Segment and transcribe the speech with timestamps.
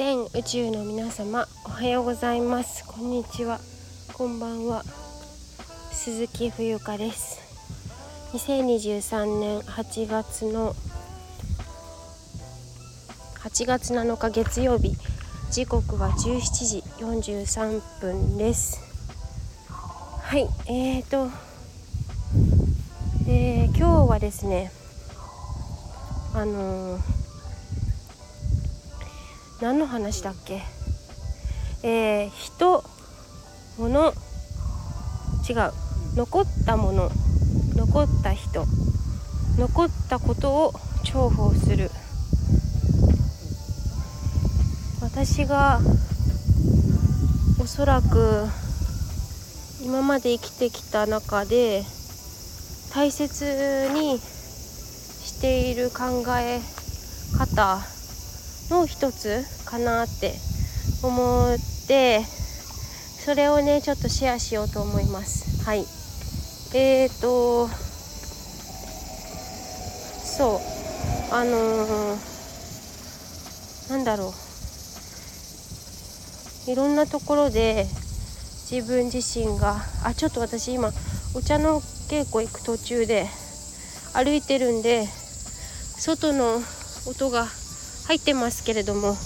[0.00, 2.86] 全宇宙の皆様おはようございます。
[2.86, 3.60] こんにちは。
[4.14, 4.82] こんばんは。
[5.92, 7.38] 鈴木冬香です。
[8.32, 10.72] 2023年8月の
[13.40, 14.96] 8月7日月曜日。
[15.50, 18.80] 時刻は17時43分です。
[20.22, 21.28] はいえーと、
[23.28, 24.72] えー、今日はですね
[26.32, 27.19] あのー
[29.60, 30.62] 何の話だっけ？
[31.82, 32.82] えー、人
[33.78, 34.14] 物。
[35.48, 35.72] 違う。
[36.16, 37.10] 残ったもの。
[37.76, 38.64] 残った人。
[39.58, 40.72] 残ったことを
[41.04, 41.90] 重宝する。
[45.02, 45.80] 私が
[47.60, 48.46] おそらく
[49.82, 51.82] 今まで生きてきた中で
[52.94, 56.60] 大切にしている考え
[57.36, 57.78] 方
[58.70, 60.32] の一つかなって
[61.02, 65.64] 思ってそれをねちょっとシェアしようと思います。
[65.64, 65.84] はい。
[66.74, 67.68] えーと
[70.24, 70.60] そう。
[71.32, 74.32] あのー、なんだろ
[76.66, 76.70] う。
[76.70, 77.86] いろんなところで
[78.70, 80.92] 自分自身があちょっと私今
[81.34, 83.26] お茶の稽古行く途中で
[84.14, 85.06] 歩いてるんで
[85.98, 86.60] 外の
[87.06, 87.46] 音が
[88.10, 89.16] 入ってますけれども、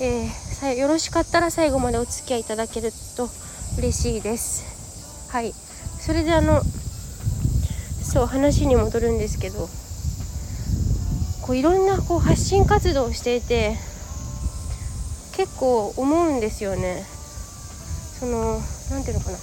[0.00, 3.28] えー、よろしかったら最後までお付き合いいただけると
[3.76, 5.28] 嬉しいです。
[5.30, 5.52] はい。
[6.00, 6.62] それであの
[8.02, 9.68] そう話に戻るんですけど
[11.42, 13.76] こういろんなこう発信活動をしていて
[15.36, 17.04] 結構思うんですよね。
[18.18, 18.62] その
[18.92, 19.36] 何ていうのかな。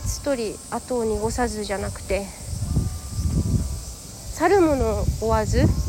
[0.00, 2.24] 立つ鳥後を濁さずじゃなくて
[4.32, 5.83] 去る者を追わず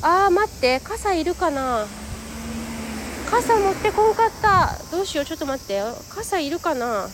[0.00, 1.86] あー待って傘いるかな？
[3.30, 4.78] 傘持ってこんかった。
[4.90, 7.08] どうしようちょっと待って傘いるかな？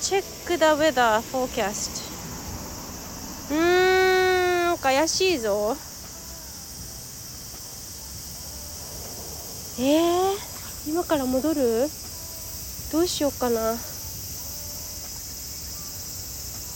[0.00, 5.76] チェックダウェダーフォーキャストうーん怪しいぞ。
[9.80, 11.88] えー、今から戻る？
[12.92, 13.74] どうしようかな。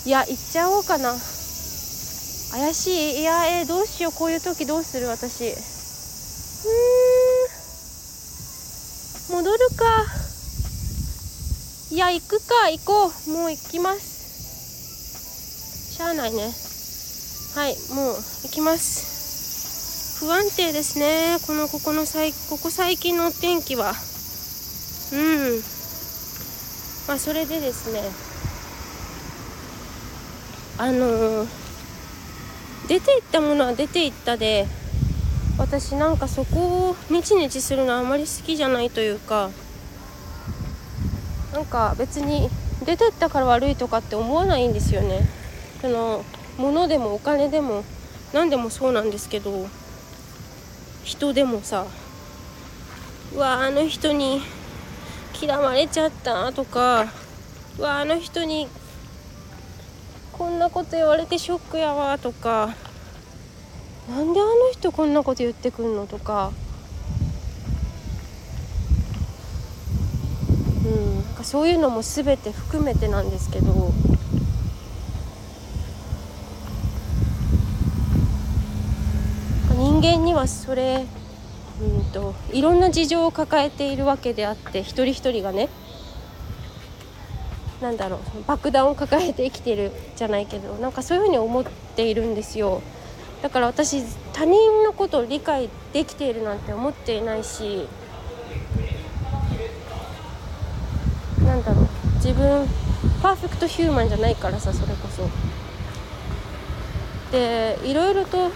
[0.05, 1.15] いや行っちゃおうかな。
[2.53, 3.21] 怪しい。
[3.21, 4.13] いやえー、どうしよう。
[4.13, 5.09] こういう時どうする？
[5.09, 5.49] 私。
[5.49, 9.37] うーん。
[9.37, 10.05] 戻るか。
[11.91, 12.69] いや行くか。
[12.69, 13.31] 行こう。
[13.31, 15.95] もう行きます。
[15.97, 16.53] しゃあないね。
[17.55, 20.21] はいもう行きます。
[20.21, 21.39] 不安定ですね。
[21.47, 23.95] このここの最ここ最近の天気は。
[25.13, 25.63] うん。
[27.09, 28.03] まあそれでですね。
[30.77, 31.63] あのー
[32.89, 34.67] 出ていったものは出ていったで
[35.59, 39.51] 私なんかそこをネチネチするのはあまり好きじゃないというか
[41.53, 42.49] なんか別に
[42.85, 45.21] 出てったから悪いとかって思わないんですよね。
[45.81, 46.25] その
[46.59, 47.85] 物でもお金でも
[48.33, 49.67] 何でもそうなんですけど
[51.05, 51.87] 人でもさ
[53.35, 54.41] うわあの人に
[55.41, 57.07] 嫌われちゃったとか
[57.79, 58.69] うわあの人に
[60.43, 62.75] こんなこと言われてショックやわとか
[64.11, 66.51] なんであの人こんなこと言ってくんのとか。
[70.85, 73.93] うんそういうのも全て含めてなんですけど。
[79.77, 81.07] 人間にはそれ
[81.81, 85.69] うんといろんな事情を抱えているわけであって一人一人がね
[87.83, 92.81] なんだろう爆弾を抱えて生きてるじゃないけどなんかそういうふうに思っているんですよ。
[93.43, 97.89] だから私他人のことを理解できているなんて思っていないし
[101.45, 102.69] なんだろう自分
[103.21, 105.29] パーフェクトヒューマンじゃないからさそれこそ。
[107.33, 108.51] でいろいろと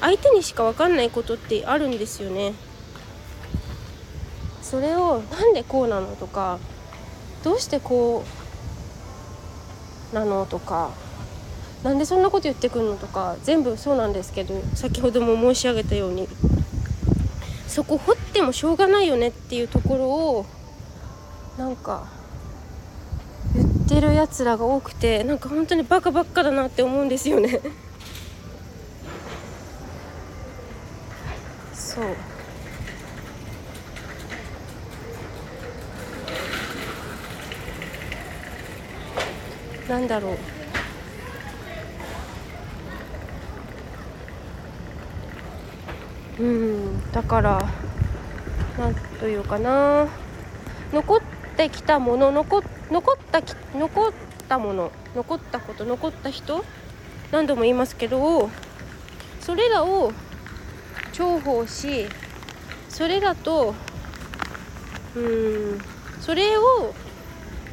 [0.00, 2.54] 相手にしか分かんないことってあるんですよね。
[4.62, 6.58] それをなんでこうなのとか
[7.44, 8.39] どうしてこう
[10.12, 10.90] なのとか
[11.82, 16.28] なんでそんなこと言ってくんのとか全部そうなんですけど先ほども申し上げたように
[17.66, 20.46] そこ掘ってもしょうがないよねっていうところを
[21.56, 22.08] なんか
[23.54, 27.60] 言ってるやつらが多くてなんか本当にバカばっかだなって思うんですよね。
[31.72, 32.39] そう。
[39.90, 40.36] なんだろ
[46.38, 46.42] う。
[46.42, 47.68] うんだから
[48.78, 50.06] なんというかな。
[50.92, 51.20] 残っ
[51.56, 54.12] てきたもの残残ったき残っ
[54.48, 56.64] たもの残ったこと残った人
[57.30, 58.48] 何度も言いますけど
[59.40, 60.12] それらを
[61.12, 62.06] 重宝し
[62.88, 63.74] それだと
[65.14, 65.78] うん
[66.20, 66.92] それを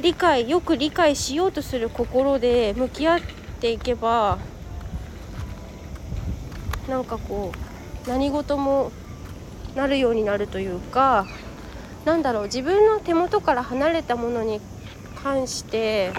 [0.00, 3.20] 理解よく理解しようとする心で向き合っ
[3.60, 4.38] ていけば
[6.88, 7.52] なんかこ
[8.06, 8.92] う何事も
[9.74, 11.26] なるようになるというか
[12.04, 14.60] なんだろう自分の手元から離れたものに
[15.22, 16.12] 関して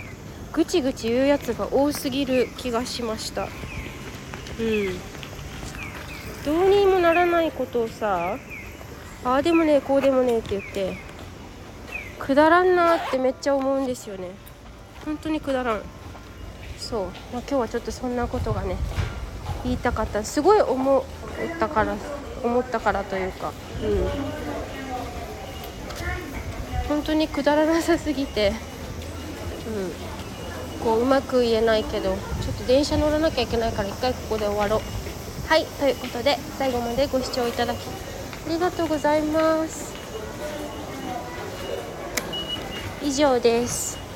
[0.51, 3.47] ぐちぐち言うやつが多すぎる気がしました。
[4.59, 5.09] うん。
[6.45, 8.37] どうにもならないことをさ
[9.23, 10.97] ああでもねこうでもねって言って
[12.19, 14.29] くだらんなってめっちゃ思うんですよね。
[15.05, 15.81] 本当にくだらん。
[16.77, 18.77] そう、まあ、今日はちょっとそんなことがね
[19.63, 20.23] 言いたかった。
[20.23, 21.03] すごい思っ
[21.59, 21.95] たから
[22.43, 23.51] 思ったからというか。
[23.81, 24.07] うん。
[26.87, 28.53] 本当にくだらなさすぎて。
[29.67, 30.83] うん。
[30.83, 34.81] こううまく言えないけどちょっと電車乗らなきゃいけないから一回ここで終わろう。
[35.47, 35.65] はい。
[35.65, 39.88] ということで最後までご視聴いただきありがとうございます。
[43.01, 44.08] 以上です。